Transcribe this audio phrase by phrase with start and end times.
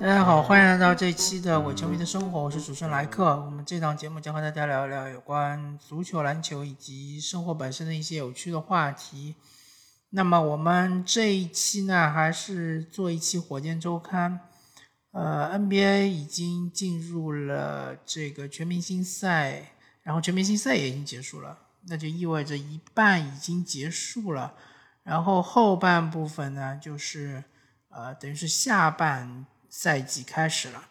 [0.00, 3.36] 大家好，欢迎来到这一期的伪球迷的生活，我是主持人莱克。
[3.44, 9.34] 我们这档节目将和大家聊一聊有关足球、篮球以及生活本身的一些有趣的话题。
[10.10, 14.38] 那么我们这一期呢，还是做一期火箭周刊。
[15.10, 19.72] 呃，NBA 已经进入了这个全明星赛，
[20.04, 21.58] 然后全明星赛也已经结束了，
[21.88, 24.54] 那就意味着一半已经结束了。
[25.02, 27.42] 然后后半部分呢，就是
[27.88, 29.44] 呃，等于是下半。
[29.80, 30.88] 赛季开始了，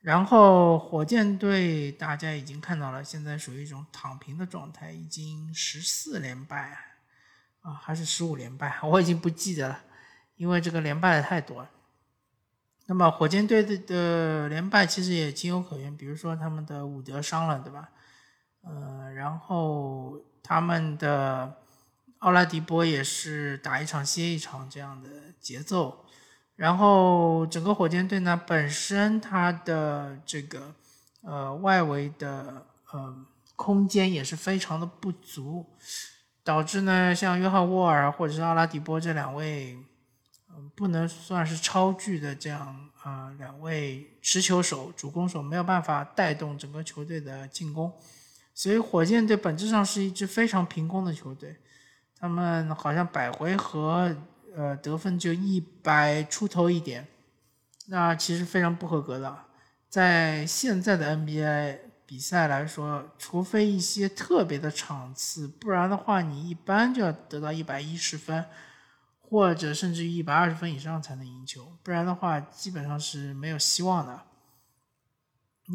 [0.00, 6.78] 然后火箭队大家已经看到了，现在属于一种躺平的状态，已经十四连败
[7.60, 9.80] 啊，还是十五连败，我已经不记得了，
[10.36, 11.70] 因为这个连败的太多了。
[12.86, 17.90] 那么火箭队的的连败其实也情有可原，比如说他们的伍德伤了，对吧？
[18.62, 21.58] 呃，然后他们的
[22.20, 26.05] 奥拉迪波也是打一场歇一场这样的节奏。
[26.56, 30.74] 然后整个火箭队呢，本身它的这个
[31.20, 33.14] 呃外围的呃
[33.54, 35.66] 空间也是非常的不足，
[36.42, 39.76] 导致呢像约翰沃尔或者是阿拉迪波这两位，
[40.48, 47.92] 嗯不能算是超巨的这样啊两位持球手、主攻手没有办法带动整个球队的进攻，
[48.54, 51.56] 所以火箭队本质上是一支非常平攻的球队，
[52.18, 54.16] 他们好像百回合。
[54.56, 57.06] 呃，得分就一百出头一点，
[57.88, 59.44] 那其实非常不合格的。
[59.90, 68.46] 在现在的 NBA 比赛来说，除非一些特别的场次，不然的话，你一般就要得到一百一十分，
[69.20, 74.22] 或者甚至于一百二十分以上才能赢球，不然的话，基本上是没有希望的。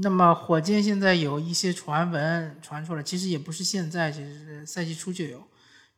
[0.02, 5.40] 那么，火箭现在有一些传闻传出来，其实也不是现在，其实赛季初就有，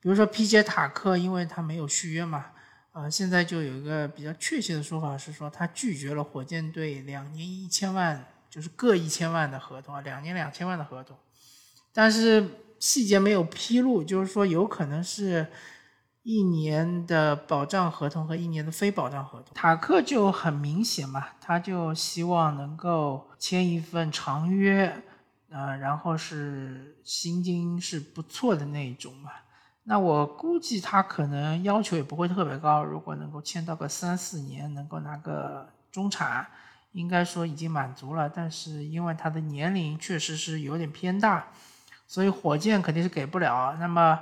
[0.01, 2.47] 比如说皮杰塔克，因为他没有续约嘛。
[2.93, 11.17] 呃，现在就有一个比较确切的说法是说，他拒绝了火箭队两年一千万，就是各一千万的合同啊，两年两千万的合同，
[11.91, 12.47] 但是
[12.79, 15.47] 细节没有披露，就是说有可能是
[16.21, 19.55] 一年的保障合同和一年的非保障合同。
[19.55, 25.01] 塔克就很明显嘛，他就希望能够签一份长约，
[25.49, 29.31] 呃，然后是薪金是不错的那一种嘛。
[29.85, 36.47] 那我估计他可能要求也不会特别高，如果能够签到个三四年，能够拿个中产，
[36.93, 38.29] 应该说已经满足了。
[38.29, 41.47] 但是因为他的年龄确实是有点偏大，
[42.07, 43.75] 所以火箭肯定是给不了。
[43.77, 44.19] 那么，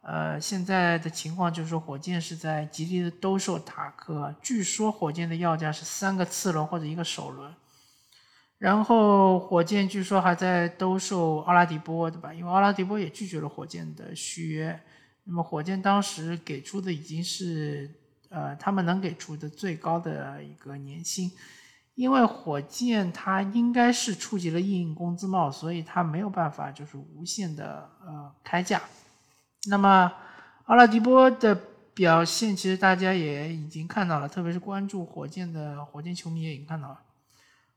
[0.00, 7.54] 呃，现在的情况就是说，火箭是在极力的兜售塔克，据说火箭的要价是三个次轮或者一个首轮，
[8.58, 12.34] 然后火箭据说还在兜售奥拉迪波，对吧？
[12.34, 14.82] 因为奥拉迪波也拒绝了火箭的续约。
[15.24, 17.90] 那么火箭当时给出的已经是，
[18.28, 21.32] 呃，他们能给出的最高的一个年薪，
[21.94, 28.82] 因为火箭它应该是触及了硬工资帽，所以它没有办法就是无限的呃开价。
[29.68, 30.12] 那么
[30.66, 31.58] 阿拉迪波的
[31.94, 37.00] 表现其实大家也已经看到了，特别是关注火箭的火箭球迷也已经看到了。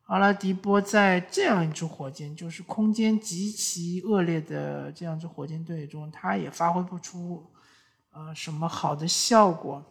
[0.07, 7.45] 阿拉迪波在这样一支火箭，就是空间极其恶劣的这样一支火箭队中，他也发挥不出
[8.12, 9.84] 呃什么好的效果。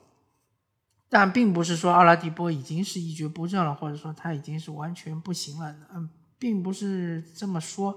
[1.11, 5.77] 但并不是说阿拉迪波已经是一蹶不振了，或者说他已经是完全不行了。
[5.95, 7.97] 嗯，并不是这么说，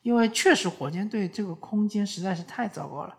[0.00, 3.14] 因为确实火箭队这个空间实在是太糟糕了。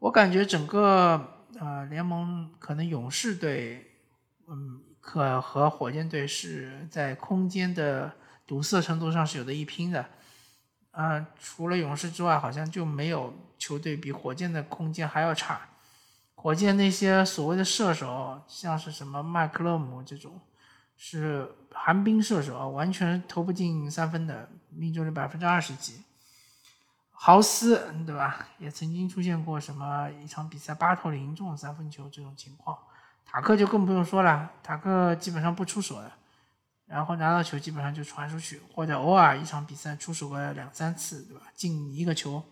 [0.00, 3.86] 我感觉整个呃联盟可能勇士队，
[4.48, 4.82] 嗯。
[5.06, 8.10] 可和火箭队是在空间的
[8.46, 10.06] 堵塞程度上是有的一拼的，
[10.92, 15.60] 啊，除了勇士之外，好像就没有球队比火箭的空间还要差。
[16.34, 20.40] 火箭那些所谓的射手，像是什么麦克勒姆这种，
[20.96, 26.02] 是寒冰射手，完全投不进三分的，命中率百分之二十几。
[27.12, 28.48] 豪斯对吧？
[28.58, 32.76] 也曾经出现过什么一场比赛八投零中三分球这种情况。
[33.26, 36.12] 塔克就更不用说了，塔克基本上不出手的，
[36.86, 41.42] 然后拿到球基本上就传出去，或者偶尔一场比赛出手个两三次，对吧？
[41.52, 42.44] 进一个球，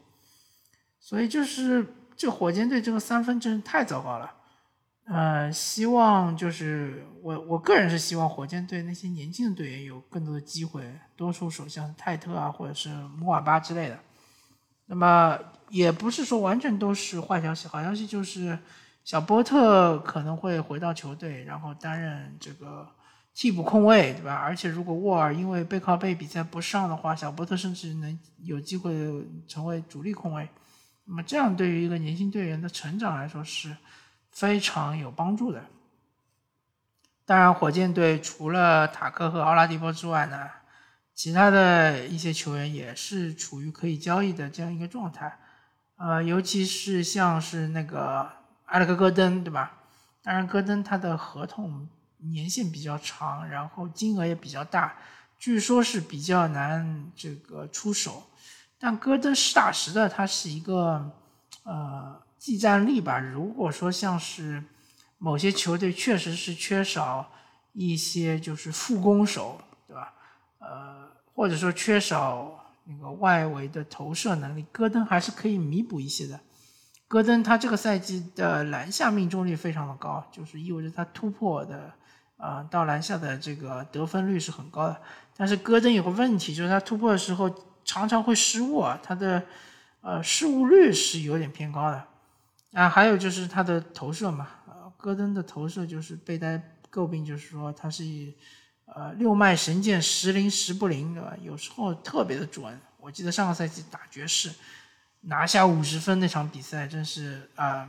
[0.99, 1.87] 所以就是
[2.17, 4.35] 这火箭队这个三分真是太糟糕了。
[5.05, 10.83] 呃，希望就是我我个人是希望火箭队那些年轻的队员有更多的机会
[11.15, 14.01] 多出手，像泰特啊或者是姆瓦巴之类的。
[14.87, 18.59] 那么也不是说完全都是坏消息，好消息就是。
[19.05, 22.89] 小波特可能会回到球队，然后担任这个
[23.35, 24.35] 替补控卫，对吧？
[24.35, 28.93] 而且如果沃尔因为背靠背比赛不上的话，小波特甚至能有机会
[29.49, 30.49] 成为主力控卫。
[31.05, 33.77] 那么这样对于一个年轻队员的成长来说是
[34.31, 35.65] 非常有帮助的。
[37.25, 40.49] 当然，火箭队除了塔克和奥拉迪波之外呢，
[41.15, 45.39] 其他的一些球员也是处于可以交易的这样一个状态。
[45.97, 48.31] 呃，尤其是像是那个
[48.73, 49.71] 埃里克戈登，对吧？
[50.23, 51.87] 当然，戈登他的合同
[52.19, 54.97] 年限比较长，然后金额也比较大，
[55.39, 58.23] 据说是比较难这个出手。
[58.79, 61.13] 但戈登实打实的，他是一个
[61.65, 63.19] 呃技战力吧。
[63.19, 64.65] 如果说像是
[65.19, 67.31] 某些球队确实是缺少
[67.75, 70.15] 一些就是副攻手，对吧？
[70.61, 76.41] 呃，或者说缺少那个外围的投射能力，戈登还是可以弥补一些的。
[77.13, 81.93] 戈登他这个赛季的篮下命中率非常的高，就是意味着他突破的
[82.39, 84.97] 啊到篮下的这个得分率是很高的。
[85.37, 87.55] 但是戈登有个问题，就是他突破的时候
[87.85, 89.43] 常常会失误啊，他的
[90.01, 92.03] 呃失误率是有点偏高的。
[92.73, 94.49] 啊，还有就是他的投射嘛。
[94.97, 98.35] 戈登的投射就是被大家诟病，就是说他是以
[98.87, 101.35] 呃六脉神剑时灵时不灵，对吧？
[101.43, 102.81] 有时候特别的准。
[102.99, 104.51] 我记得上个赛季打爵士
[105.23, 107.89] 拿下五十分那场比赛，真是啊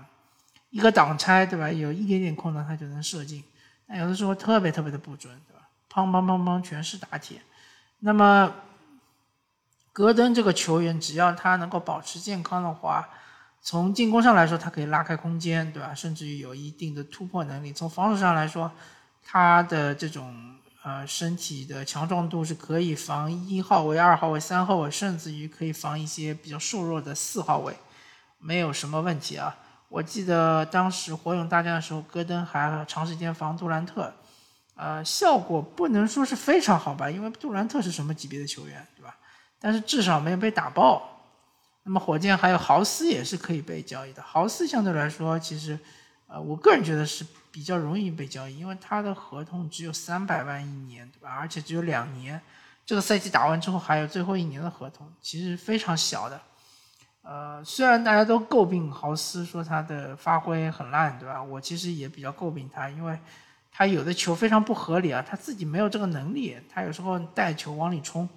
[0.70, 1.72] 一个挡拆，对吧？
[1.72, 3.44] 有一点点空档他就能射进，
[3.88, 5.68] 但有的时候特别特别的不准，对吧？
[5.90, 7.42] 砰砰砰砰全是打铁。
[8.00, 8.54] 那么
[9.92, 13.08] 戈登这个球员，只要他能够保持健康的话，
[13.62, 15.94] 从进攻上来说，他可以拉开空间，对吧？
[15.94, 17.72] 甚至于有一定的突破能力。
[17.72, 18.72] 从防守上来说，
[19.24, 20.53] 他的这种
[20.84, 27.76] 呃身体的强壮度是可以防一号位、二号位、三号位，甚至于可以防一些比较瘦弱的四号位，
[28.38, 29.56] 没有什么问题啊。
[29.90, 34.14] 我记得当时火勇大战的时候，戈登还长时间防杜兰特，
[34.76, 39.16] 呃，效果不能说是非常好吧，因为杜兰特是什么级别的球员，对吧？
[39.60, 41.10] 但是至少没有被打爆。
[41.86, 44.22] 那么火箭还有豪斯也是可以被交易的。
[44.24, 45.78] 豪斯相对来说，其实，
[46.34, 51.30] 呃，我个人觉得是比较容易被交易，因为他的合同只有三百万一年，对吧？
[51.30, 52.42] 而且只有两年，
[52.84, 56.42] 这个赛季打完之后还有最后一年的合同，其实非常小的。
[57.22, 61.44] 呃，虽然大家都诟病豪斯说他的发挥很烂，对吧？
[61.44, 63.16] 我其实也比较诟病他，因为
[63.72, 68.28] 他有的球非常不合理啊，他自己没有这个能力，他有时候带球往里冲。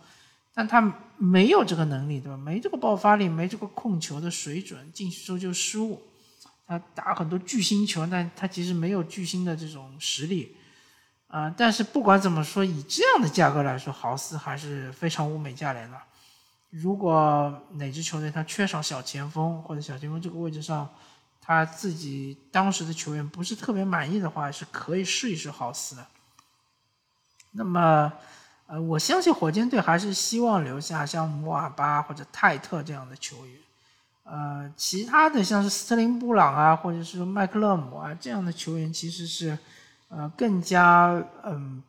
[0.52, 2.36] 但他没有这个能力，对吧？
[2.36, 6.02] 没这个爆发力，没这个控球的水准，进去之后就失误。
[6.66, 10.56] 他打很多巨星球，但他其实没有巨星的这种实力，
[11.28, 11.48] 啊！
[11.56, 15.98] 但是不管怎么说，以这样的价格来说，豪斯还是非常物美价廉的。
[16.70, 20.88] 如果哪支球队他缺少小前锋，或者小前锋这个位置上
[21.40, 26.06] 他自己当时的球员不是特别满意的话，是可以试一试豪斯的。
[27.52, 28.12] 那么。
[28.68, 33.60] 呃，我相信火箭队还是希望留下像姆瓦巴或者泰特这样的球员。
[34.28, 39.56] 呃，其他的像是斯特林布朗啊，或者是麦克勒姆啊这样的球员，其实是
[40.08, 41.82] 呃更加嗯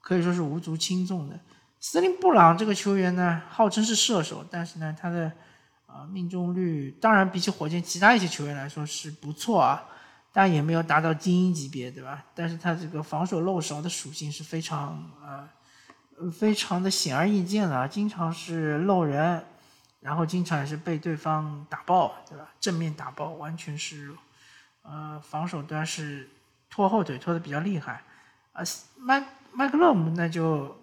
[0.00, 1.40] 可以说是无足轻重的。
[1.80, 5.32] 斯特林布朗这个球员呢，号称是射手，但是呢，他的
[5.86, 9.84] 啊命中率当然比起火箭其他一些球员来说是不错啊，
[10.32, 12.24] 但也没有达到精英级别，对吧？
[12.34, 15.48] 但是他这个防守漏勺的属性是非常呃。
[16.32, 19.40] 非常的显而易见的，经常是漏人，
[20.00, 22.48] 然后经常也是被对方打爆，对吧？
[22.60, 24.14] 正面打爆，完全是，
[24.82, 26.30] 呃，防守端是
[26.70, 28.02] 拖后腿拖的比较厉害。
[28.52, 28.62] 啊，
[28.96, 30.80] 麦麦克勒姆那就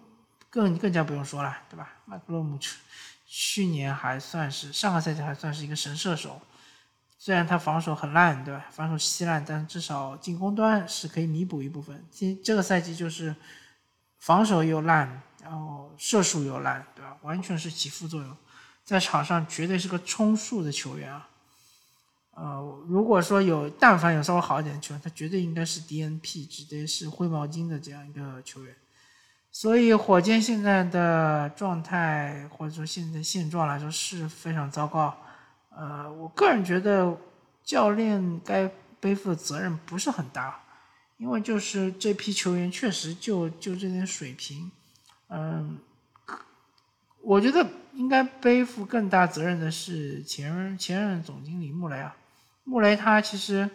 [0.50, 1.94] 更更加不用说了，对吧？
[2.04, 2.78] 麦克勒姆去
[3.26, 6.40] 去年还算是上个赛季还算是一个神射手，
[7.18, 8.66] 虽然他防守很烂，对吧？
[8.70, 12.04] 防守稀烂，但至少进攻端是可以弥补一部分。
[12.10, 13.34] 今这个赛季就是
[14.18, 15.22] 防守又烂。
[15.42, 17.16] 然后射术又烂，对吧？
[17.22, 18.36] 完全是起副作用，
[18.86, 21.28] 在场上绝对是个充数的球员啊。
[22.30, 28.74] 呃，如果说有但凡有稍微好一点的球员，他绝对应该是 DNP，绝对是灰毛巾的这样一个球员。
[29.50, 35.16] 所以火箭现在的状态或者说现在现状来说是非常糟糕。
[35.70, 37.16] 呃，我个人觉得
[37.64, 40.62] 教练该背负的责任不是很大，
[41.16, 44.70] 因为就是这批球员确实就就这点水平。
[45.28, 45.78] 嗯，
[47.22, 47.66] 我觉得
[47.96, 52.14] 应该背负更大责任的是前任前任总经理穆雷啊。
[52.64, 53.68] 穆雷他其实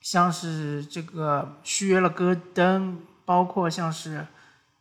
[0.00, 4.26] 像是这个续约了戈登，包括像是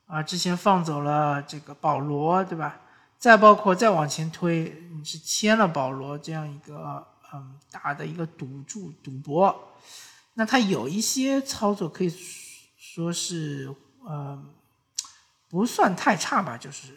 [0.06, 2.80] 啊之前放走了这个保罗，对吧？
[3.18, 9.74] 再包括再往前推，你是签了保罗这样一个嗯大的一个赌注赌博，
[10.36, 12.16] 那他有一些操作可以
[12.78, 13.76] 说是
[14.08, 14.54] 嗯。
[15.50, 16.88] 不算太差吧，就是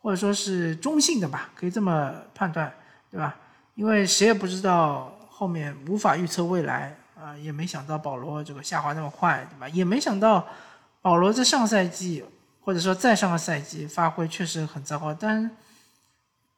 [0.00, 2.72] 或者说是中性的吧，可以这么判断，
[3.10, 3.36] 对吧？
[3.74, 9.68] 因为谁也不知道后面无法预测未来啊，也没想到保罗这个下滑那么快，对吧？
[9.68, 10.46] 也没想到
[11.00, 12.24] 保罗在上赛季
[12.62, 15.50] 或者说再上个赛季发挥确实很糟糕，但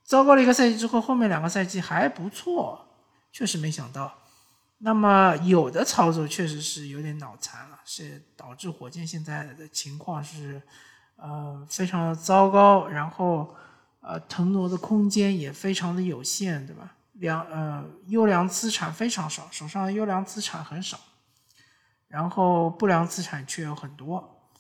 [0.05, 2.87] 糟糕了一个赛季之后，后面两个赛季还不错，
[3.33, 4.13] 确实没想到。
[4.79, 10.61] 那么有的操作确实是有点脑残了，是导致火箭现在的情况是
[11.23, 13.55] 呃非常的糟糕，然后
[14.01, 16.95] 呃腾挪的空间也非常的有限，对吧？
[17.15, 20.99] 良呃优良资产非常少，手上优良资产很少，
[22.09, 24.51] 然后不良资产却有很多。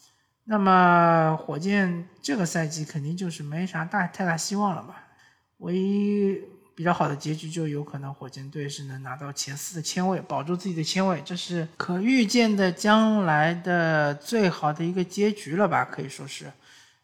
[0.45, 5.09] 那么火箭这个赛季肯定就是没啥大太大希望了吧？
[5.59, 6.40] 唯一
[6.82, 15.84] 比较好的结局就有可能火箭队是能拿到前四的签位，保住自己的签位，这是可预见的将来的最好的一个结局了吧？
[15.84, 16.50] 可以说是。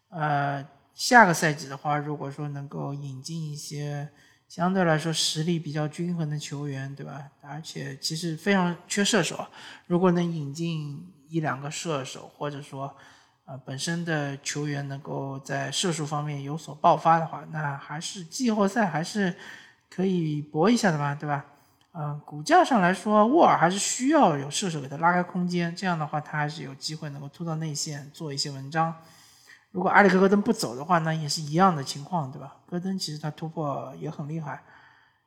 [0.09, 4.09] 呃，下个赛季的话，如果说能够引进一些。
[4.49, 7.23] 相对来说实力比较均衡的球员，对吧？
[7.39, 9.45] 而且其实非常缺射手，
[9.85, 12.97] 如果能引进一两个射手，或者说，
[13.45, 19.35] 呃，本身的球员能够在射术方面有所爆发的话，那还是季后赛还是
[19.89, 21.45] 可以搏一下的嘛，对吧？
[21.91, 28.93] 嗯，股价上来说，沃尔还是需要有射手给他拉开空间，这样的话他还是有机会能够突到内线做一些文章。
[29.71, 32.55] 如果埃里克戈登不走的话，那也是一样的情况，对吧？
[32.67, 34.61] 戈登其实他突破也很厉害，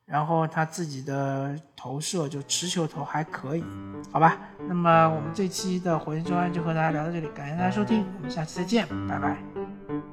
[0.07, 3.65] 然后他自己的投射就持球投还可以，
[4.13, 4.39] 好吧？
[4.69, 10.12] 那么我们这期的火箭周安就和大家聊到这里，感谢大家收听，我们下期再见，拜拜。